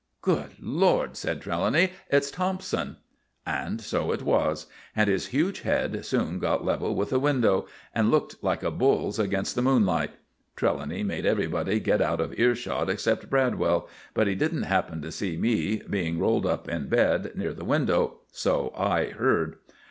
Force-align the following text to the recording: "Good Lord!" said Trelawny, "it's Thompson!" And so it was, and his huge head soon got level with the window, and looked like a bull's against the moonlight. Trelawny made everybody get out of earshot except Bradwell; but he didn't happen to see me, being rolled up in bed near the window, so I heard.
"Good 0.23 0.53
Lord!" 0.59 1.15
said 1.15 1.41
Trelawny, 1.41 1.91
"it's 2.09 2.31
Thompson!" 2.31 2.97
And 3.45 3.79
so 3.79 4.11
it 4.11 4.23
was, 4.23 4.65
and 4.95 5.07
his 5.07 5.27
huge 5.27 5.61
head 5.61 6.03
soon 6.07 6.39
got 6.39 6.65
level 6.65 6.95
with 6.95 7.11
the 7.11 7.19
window, 7.19 7.67
and 7.93 8.09
looked 8.09 8.43
like 8.43 8.63
a 8.63 8.71
bull's 8.71 9.19
against 9.19 9.53
the 9.53 9.61
moonlight. 9.61 10.09
Trelawny 10.55 11.03
made 11.03 11.27
everybody 11.27 11.79
get 11.79 12.01
out 12.01 12.19
of 12.19 12.33
earshot 12.39 12.89
except 12.89 13.29
Bradwell; 13.29 13.87
but 14.15 14.25
he 14.25 14.33
didn't 14.33 14.63
happen 14.63 15.03
to 15.03 15.11
see 15.11 15.37
me, 15.37 15.83
being 15.87 16.17
rolled 16.17 16.47
up 16.47 16.67
in 16.67 16.89
bed 16.89 17.33
near 17.35 17.53
the 17.53 17.63
window, 17.63 18.21
so 18.31 18.73
I 18.75 19.05
heard. 19.11 19.57